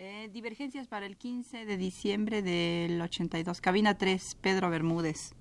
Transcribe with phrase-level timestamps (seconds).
[0.00, 3.60] Eh, divergencias para el 15 de diciembre del 82.
[3.60, 5.34] Cabina 3, Pedro Bermúdez.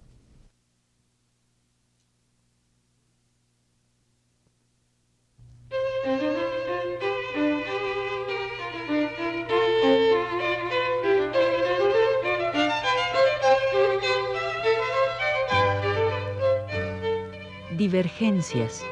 [17.77, 18.83] Divergencias.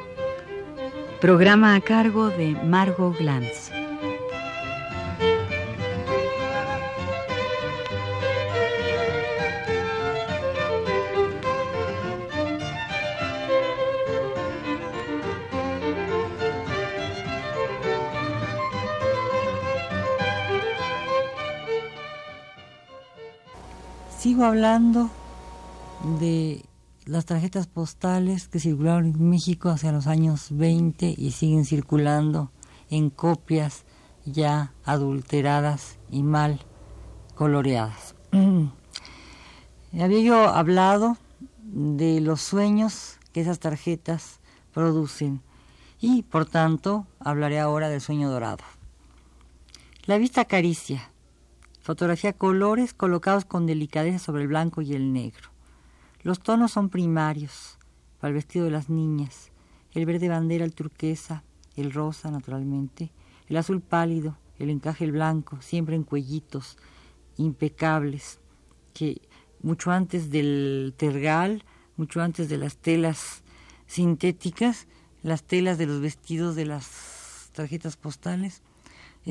[1.19, 3.71] Programa a cargo de Margot Glantz.
[24.41, 25.09] Hablando
[26.19, 26.65] de
[27.05, 32.51] las tarjetas postales que circularon en México hacia los años 20 y siguen circulando
[32.89, 33.85] en copias
[34.25, 36.59] ya adulteradas y mal
[37.35, 38.15] coloreadas.
[39.93, 41.17] Había yo hablado
[41.63, 44.39] de los sueños que esas tarjetas
[44.73, 45.41] producen
[46.01, 48.63] y por tanto hablaré ahora del sueño dorado.
[50.05, 51.09] La vista acaricia,
[51.85, 55.55] fotografía colores colocados con delicadeza sobre el blanco y el negro
[56.25, 57.77] los tonos son primarios
[58.19, 59.51] para el vestido de las niñas.
[59.91, 61.43] El verde bandera, el turquesa,
[61.75, 63.11] el rosa, naturalmente,
[63.47, 66.79] el azul pálido, el encaje blanco, siempre en cuellitos
[67.37, 68.39] impecables,
[68.95, 69.21] que
[69.61, 71.63] mucho antes del tergal,
[71.95, 73.43] mucho antes de las telas
[73.85, 74.87] sintéticas,
[75.21, 78.63] las telas de los vestidos de las tarjetas postales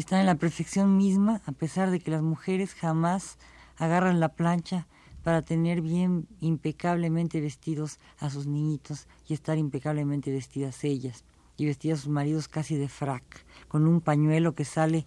[0.01, 3.39] están en la perfección misma, a pesar de que las mujeres jamás
[3.77, 4.87] agarran la plancha
[5.23, 11.25] para tener bien impecablemente vestidos a sus niñitos y estar impecablemente vestidas ellas
[11.57, 15.07] y vestidas a sus maridos casi de frac, con un pañuelo que sale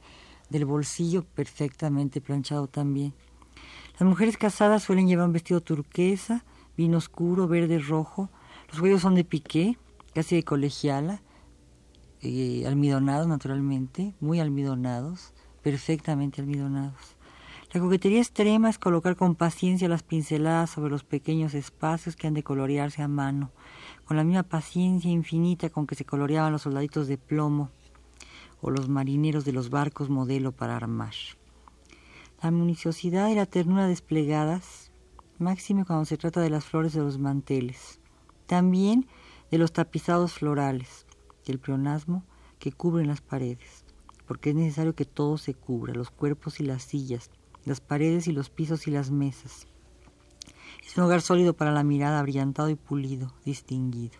[0.49, 3.13] del bolsillo perfectamente planchado también.
[3.99, 6.45] Las mujeres casadas suelen llevar un vestido turquesa,
[6.77, 8.29] vino oscuro, verde, rojo.
[8.69, 9.77] Los cuellos son de piqué,
[10.13, 11.21] casi de colegiala,
[12.27, 17.17] eh, almidonados naturalmente, muy almidonados, perfectamente almidonados.
[17.73, 22.33] La coquetería extrema es colocar con paciencia las pinceladas sobre los pequeños espacios que han
[22.33, 23.51] de colorearse a mano,
[24.05, 27.71] con la misma paciencia infinita con que se coloreaban los soldaditos de plomo
[28.61, 31.13] o los marineros de los barcos modelo para armar.
[32.41, 34.91] La minuciosidad y la ternura desplegadas,
[35.39, 37.99] máxime cuando se trata de las flores de los manteles,
[38.45, 39.07] también
[39.49, 41.06] de los tapizados florales,
[41.51, 42.23] del pleonasmo
[42.59, 43.85] que cubren las paredes,
[44.27, 47.31] porque es necesario que todo se cubra, los cuerpos y las sillas,
[47.65, 49.67] las paredes y los pisos y las mesas.
[50.85, 54.15] Es un hogar sólido para la mirada, brillantado y pulido, distinguido.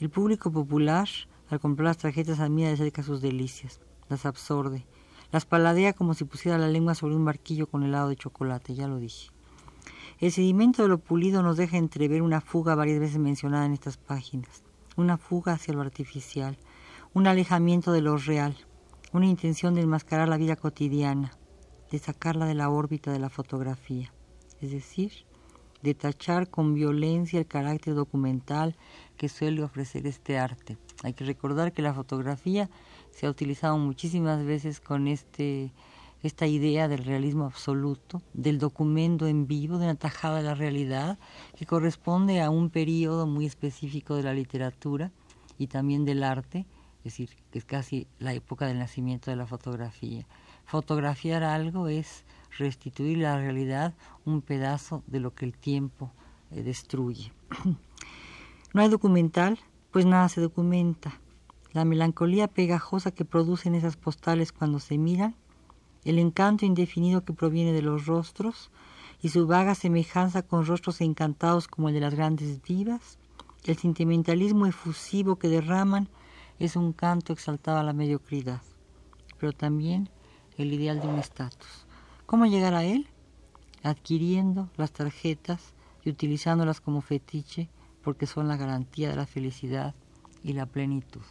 [0.00, 1.08] El público popular,
[1.48, 4.86] al comprar las tarjetas, admira de cerca sus delicias, las absorbe,
[5.32, 8.86] las paladea como si pusiera la lengua sobre un barquillo con helado de chocolate, ya
[8.86, 9.30] lo dije.
[10.20, 13.96] El sedimento de lo pulido nos deja entrever una fuga varias veces mencionada en estas
[13.96, 14.62] páginas,
[14.96, 16.58] una fuga hacia lo artificial,
[17.12, 18.56] un alejamiento de lo real,
[19.12, 21.32] una intención de enmascarar la vida cotidiana,
[21.90, 24.12] de sacarla de la órbita de la fotografía,
[24.60, 25.12] es decir,
[25.82, 28.74] de tachar con violencia el carácter documental
[29.16, 30.78] que suele ofrecer este arte.
[31.02, 32.70] Hay que recordar que la fotografía
[33.10, 35.72] se ha utilizado muchísimas veces con este
[36.26, 41.18] esta idea del realismo absoluto, del documento en vivo, de una tajada de la realidad,
[41.54, 45.12] que corresponde a un periodo muy específico de la literatura
[45.58, 46.66] y también del arte,
[46.98, 50.26] es decir, que es casi la época del nacimiento de la fotografía.
[50.64, 52.24] Fotografiar algo es
[52.56, 53.92] restituir la realidad
[54.24, 56.10] un pedazo de lo que el tiempo
[56.50, 57.32] eh, destruye.
[58.72, 59.58] no hay documental,
[59.90, 61.20] pues nada se documenta.
[61.72, 65.34] La melancolía pegajosa que producen esas postales cuando se miran,
[66.04, 68.70] el encanto indefinido que proviene de los rostros
[69.22, 73.18] y su vaga semejanza con rostros encantados como el de las grandes divas,
[73.64, 76.08] el sentimentalismo efusivo que derraman
[76.58, 78.60] es un canto exaltado a la mediocridad,
[79.38, 80.10] pero también
[80.58, 81.86] el ideal de un estatus.
[82.26, 83.08] ¿Cómo llegar a él?
[83.82, 85.74] Adquiriendo las tarjetas
[86.04, 87.68] y utilizándolas como fetiche
[88.02, 89.94] porque son la garantía de la felicidad
[90.42, 91.22] y la plenitud.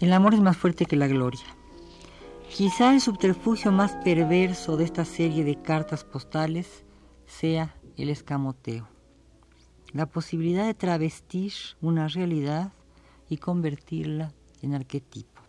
[0.00, 1.44] El amor es más fuerte que la gloria.
[2.48, 6.84] Quizá el subterfugio más perverso de esta serie de cartas postales
[7.26, 8.88] sea el escamoteo,
[9.92, 12.72] la posibilidad de travestir una realidad
[13.28, 15.42] y convertirla en arquetipo.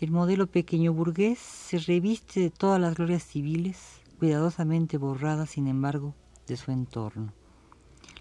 [0.00, 6.16] El modelo pequeño burgués se reviste de todas las glorias civiles, cuidadosamente borradas, sin embargo,
[6.48, 7.32] de su entorno.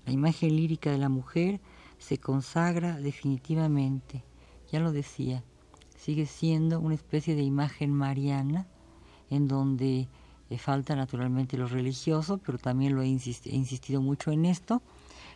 [0.05, 1.59] La imagen lírica de la mujer
[1.97, 4.23] se consagra definitivamente,
[4.71, 5.43] ya lo decía,
[5.97, 8.67] sigue siendo una especie de imagen mariana
[9.29, 10.07] en donde
[10.49, 14.81] eh, falta naturalmente lo religioso, pero también lo he, insistido mucho en esto.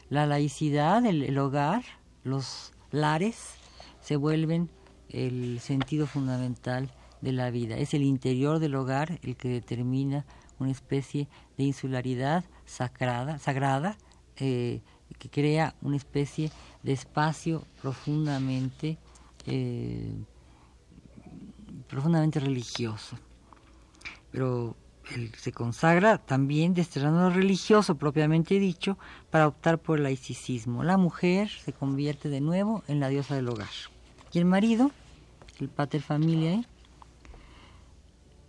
[0.09, 1.83] La laicidad, el, hogar,
[2.23, 3.55] los lares
[4.01, 4.69] se vuelven
[5.09, 6.91] el sentido fundamental
[7.21, 7.77] de la vida.
[7.77, 10.25] Es el interior del hogar el que determina
[10.59, 11.27] una especie
[11.57, 13.97] de insularidad sacrada, sagrada
[14.37, 14.81] eh,
[15.17, 16.51] que crea una especie
[16.83, 18.97] de espacio profundamente
[19.45, 20.13] eh,
[21.87, 23.17] profundamente religioso.
[24.31, 24.75] Pero
[25.13, 28.97] él se consagra también desterrando lo religioso propiamente dicho
[29.29, 30.83] para optar por el laicismo.
[30.83, 33.69] La mujer se convierte de nuevo en la diosa del hogar.
[34.31, 34.91] Y el marido,
[35.59, 36.65] el pater familiae,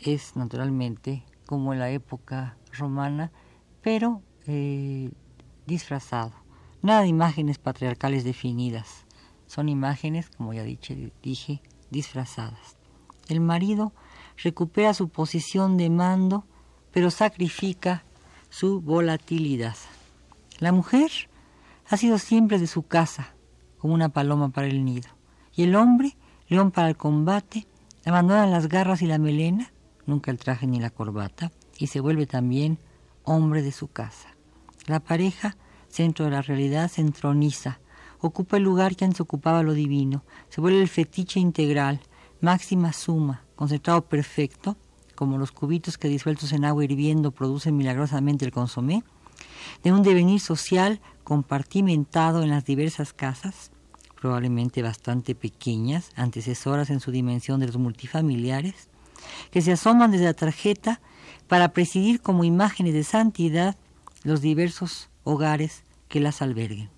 [0.00, 3.30] es naturalmente como en la época romana,
[3.82, 5.10] pero eh,
[5.66, 6.32] disfrazado.
[6.82, 9.05] Nada de imágenes patriarcales definidas.
[9.46, 12.76] Son imágenes, como ya dije, disfrazadas.
[13.28, 13.92] El marido
[14.42, 16.44] recupera su posición de mando,
[16.92, 18.04] pero sacrifica
[18.48, 19.76] su volatilidad.
[20.58, 21.10] La mujer
[21.88, 23.34] ha sido siempre de su casa,
[23.78, 25.08] como una paloma para el nido.
[25.54, 26.16] Y el hombre,
[26.48, 27.66] león para el combate,
[28.04, 29.72] abandona las garras y la melena,
[30.06, 32.78] nunca el traje ni la corbata, y se vuelve también
[33.24, 34.30] hombre de su casa.
[34.86, 35.56] La pareja,
[35.88, 37.80] centro de la realidad, se entroniza,
[38.20, 42.00] ocupa el lugar que antes ocupaba lo divino, se vuelve el fetiche integral,
[42.40, 44.76] máxima suma, concentrado perfecto,
[45.14, 49.02] como los cubitos que disueltos en agua hirviendo producen milagrosamente el consomé,
[49.82, 53.70] de un devenir social compartimentado en las diversas casas,
[54.20, 58.88] probablemente bastante pequeñas, antecesoras en su dimensión de los multifamiliares,
[59.50, 61.00] que se asoman desde la tarjeta
[61.48, 63.76] para presidir como imágenes de santidad
[64.22, 66.95] los diversos hogares que las alberguen.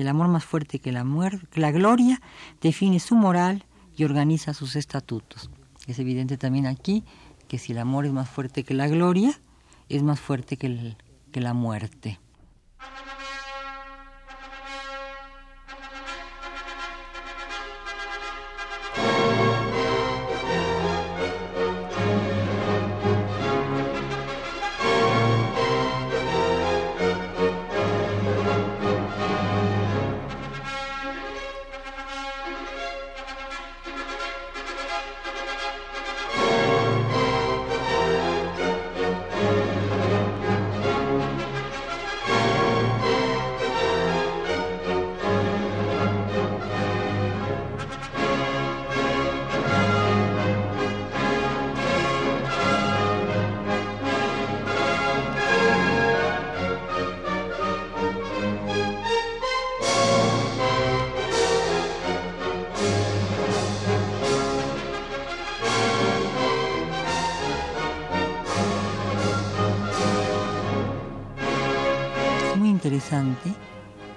[0.00, 1.04] El amor más fuerte que la,
[1.50, 2.20] que la gloria
[2.60, 3.64] define su moral
[3.96, 5.50] y organiza sus estatutos.
[5.86, 7.04] Es evidente también aquí
[7.48, 9.38] que si el amor es más fuerte que la gloria,
[9.88, 10.96] es más fuerte que,
[11.32, 12.18] que la muerte.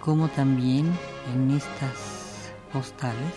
[0.02, 0.86] Como también
[1.34, 3.34] en estas postales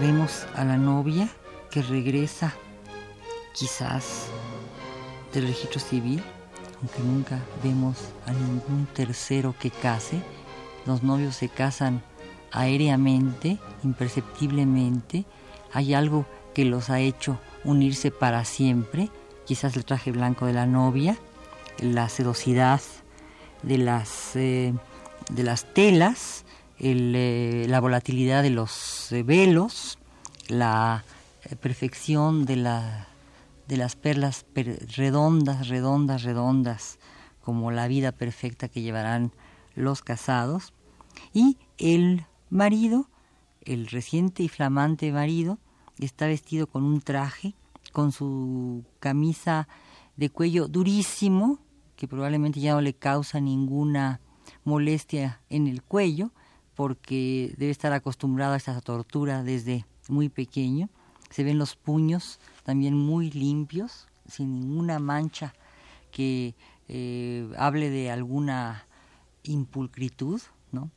[0.00, 1.28] vemos a la novia
[1.68, 2.54] que regresa
[3.54, 4.26] quizás
[5.32, 6.22] del registro civil,
[6.80, 10.22] aunque nunca vemos a ningún tercero que case.
[10.86, 12.00] Los novios se casan
[12.52, 15.24] aéreamente, imperceptiblemente.
[15.72, 19.10] Hay algo que los ha hecho unirse para siempre,
[19.44, 21.18] quizás el traje blanco de la novia,
[21.80, 22.80] la sedosidad
[23.66, 24.74] de las, eh,
[25.30, 26.44] de las telas,
[26.78, 29.98] eh, la volatilidad de los eh, velos,
[30.48, 31.04] la
[31.60, 33.08] perfección de, la,
[33.68, 34.44] de las perlas
[34.96, 36.98] redondas, redondas, redondas,
[37.42, 39.32] como la vida perfecta que llevarán
[39.74, 40.72] los casados.
[41.32, 43.08] Y el marido,
[43.64, 45.58] el reciente y flamante marido,
[45.98, 47.54] está vestido con un traje,
[47.92, 49.68] con su camisa
[50.16, 51.58] de cuello durísimo,
[51.96, 54.20] que probablemente ya no le causa ninguna
[54.64, 56.32] molestia en el cuello,
[56.74, 60.88] porque debe estar acostumbrado a esta tortura desde muy pequeño.
[61.30, 65.54] Se ven los puños también muy limpios, sin ninguna mancha
[66.10, 66.54] que
[66.88, 68.86] eh, hable de alguna
[69.42, 70.40] impulcritud,
[70.72, 70.90] ¿no?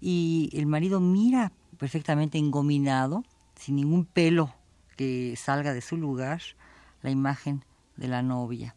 [0.00, 3.24] Y el marido mira perfectamente engominado
[3.56, 4.54] sin ningún pelo
[4.96, 6.42] que salga de su lugar,
[7.02, 7.64] la imagen
[7.96, 8.74] de la novia.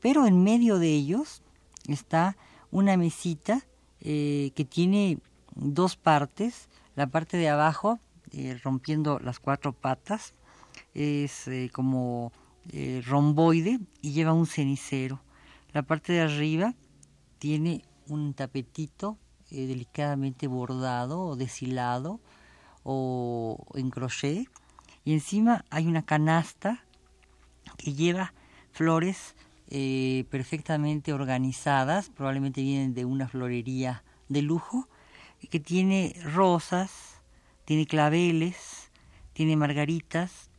[0.00, 1.42] Pero en medio de ellos
[1.86, 2.36] está
[2.70, 3.66] una mesita
[4.00, 5.18] eh, que tiene
[5.54, 6.68] dos partes.
[6.96, 7.98] La parte de abajo,
[8.32, 10.34] eh, rompiendo las cuatro patas,
[10.94, 12.32] es eh, como
[13.06, 15.20] romboide y lleva un cenicero.
[15.72, 16.74] La parte de arriba
[17.38, 19.18] tiene un tapetito
[19.50, 22.20] delicadamente bordado o deshilado
[22.84, 24.48] o en crochet
[25.04, 26.84] y encima hay una canasta
[27.76, 28.32] que lleva
[28.72, 29.34] flores
[29.70, 34.88] eh, perfectamente organizadas, probablemente vienen de una florería de lujo,
[35.48, 37.20] que tiene rosas,
[37.64, 38.90] tiene claveles,
[39.32, 40.50] tiene margaritas,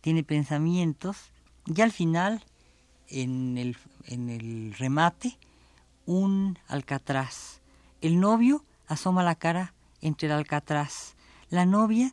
[0.00, 1.32] tiene pensamientos,
[1.66, 2.44] y al final,
[3.08, 5.38] en el, en el remate,
[6.06, 7.60] un alcatraz.
[8.00, 11.14] El novio asoma la cara entre el alcatraz.
[11.50, 12.12] La novia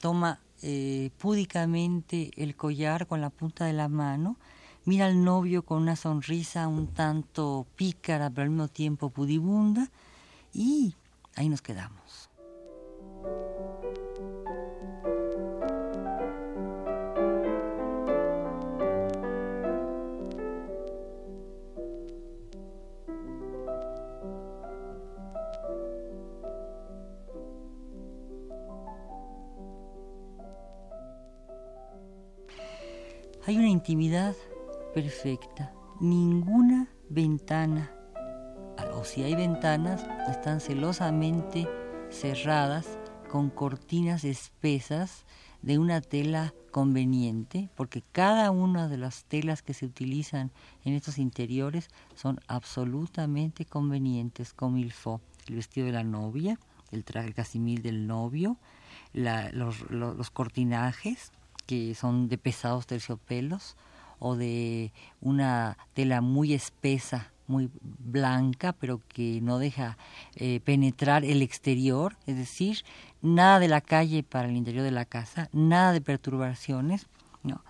[0.00, 4.36] toma eh, púdicamente el collar con la punta de la mano,
[4.84, 9.90] mira al novio con una sonrisa un tanto pícara, pero al mismo tiempo pudibunda,
[10.52, 10.94] y
[11.36, 12.30] ahí nos quedamos.
[33.46, 34.34] Hay una intimidad
[35.02, 37.92] perfecta, ninguna ventana,
[38.94, 41.68] o si hay ventanas, están celosamente
[42.10, 42.98] cerradas
[43.30, 45.24] con cortinas espesas
[45.62, 50.50] de una tela conveniente, porque cada una de las telas que se utilizan
[50.84, 56.58] en estos interiores son absolutamente convenientes, como el fo, el vestido de la novia,
[56.90, 58.56] el traje casimil del novio,
[59.12, 61.30] los cortinajes,
[61.66, 63.76] que son de pesados terciopelos
[64.18, 69.96] o de una tela muy espesa, muy blanca, pero que no deja
[70.36, 72.84] eh, penetrar el exterior, es decir,
[73.22, 77.06] nada de la calle para el interior de la casa, nada de perturbaciones,
[77.42, 77.62] ¿no?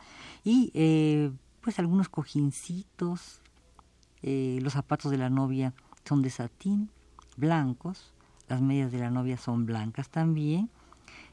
[0.45, 3.43] y eh, pues algunos cojincitos,
[4.23, 5.75] eh, los zapatos de la novia
[6.05, 6.90] son de satín,
[7.37, 8.14] blancos,
[8.49, 10.71] las medias de la novia son blancas también,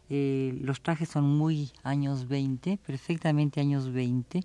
[0.10, 4.42] eh, los trajes son muy años 20, perfectamente años 20,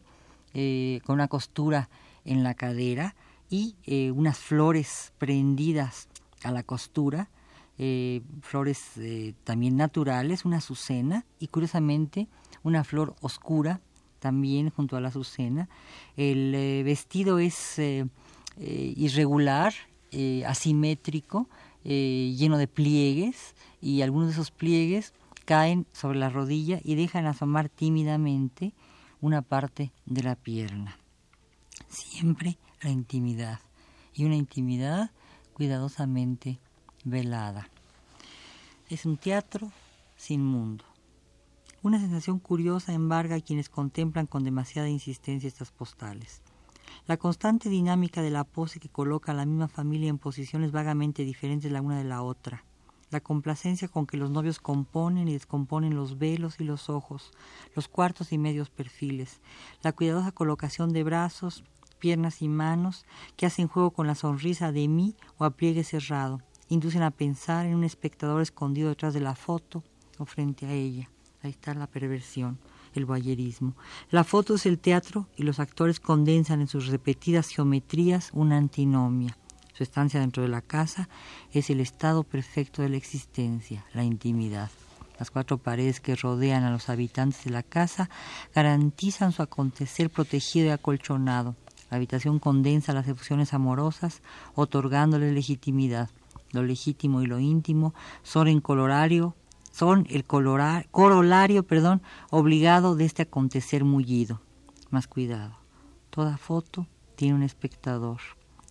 [0.54, 1.88] eh, con una costura
[2.24, 3.14] en la cadera
[3.48, 6.08] y eh, unas flores prendidas
[6.42, 7.28] a la costura,
[8.42, 9.00] flores
[9.44, 12.28] también naturales, una azucena y curiosamente
[12.62, 13.80] una flor oscura
[14.18, 15.70] también junto a la azucena.
[16.14, 16.52] El
[16.84, 17.80] vestido es
[18.58, 19.72] irregular,
[20.46, 21.48] asimétrico,
[21.82, 25.14] lleno de pliegues y algunos de esos pliegues
[25.46, 28.74] caen sobre la rodilla y dejan asomar tímidamente
[29.20, 30.98] una parte de la pierna.
[31.88, 33.60] Siempre la intimidad,
[34.14, 35.10] y una intimidad
[35.52, 36.58] cuidadosamente
[37.04, 37.68] velada.
[38.88, 39.70] Es un teatro
[40.16, 40.84] sin mundo.
[41.82, 46.42] Una sensación curiosa embarga a quienes contemplan con demasiada insistencia estas postales.
[47.06, 51.24] La constante dinámica de la pose que coloca a la misma familia en posiciones vagamente
[51.24, 52.64] diferentes la una de la otra,
[53.10, 57.32] la complacencia con que los novios componen y descomponen los velos y los ojos,
[57.74, 59.40] los cuartos y medios perfiles,
[59.82, 61.64] la cuidadosa colocación de brazos,
[61.98, 63.04] piernas y manos
[63.36, 67.66] que hacen juego con la sonrisa de mí o a pliegue cerrado, inducen a pensar
[67.66, 69.82] en un espectador escondido detrás de la foto
[70.18, 71.10] o frente a ella.
[71.42, 72.58] Ahí está la perversión,
[72.94, 73.74] el boyerismo.
[74.10, 79.36] La foto es el teatro y los actores condensan en sus repetidas geometrías una antinomia.
[79.80, 81.08] Su estancia dentro de la casa
[81.54, 84.70] es el estado perfecto de la existencia, la intimidad.
[85.18, 88.10] Las cuatro paredes que rodean a los habitantes de la casa
[88.54, 91.56] garantizan su acontecer protegido y acolchonado.
[91.90, 94.20] La habitación condensa las emociones amorosas,
[94.54, 96.10] otorgándole legitimidad.
[96.52, 99.34] Lo legítimo y lo íntimo son en colorario,
[99.72, 104.42] son el corolario, perdón, obligado de este acontecer mullido.
[104.90, 105.56] Más cuidado.
[106.10, 108.20] Toda foto tiene un espectador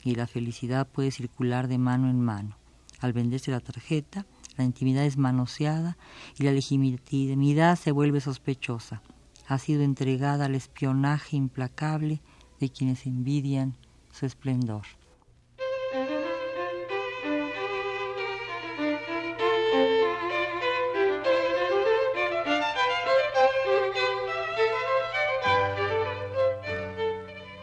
[0.04, 2.58] y la felicidad puede circular de mano en mano.
[3.00, 4.26] Al venderse la tarjeta,
[4.58, 5.98] la intimidad es manoseada
[6.38, 9.02] y la legitimidad se vuelve sospechosa.
[9.48, 12.22] Ha sido entregada al espionaje implacable
[12.60, 13.76] de quienes envidian
[14.12, 14.84] su esplendor.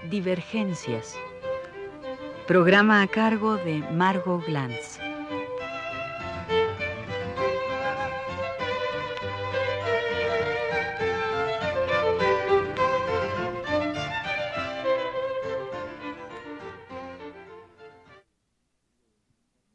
[0.09, 1.16] Divergencias
[2.47, 5.05] Programa a cargo de Margot Glantz.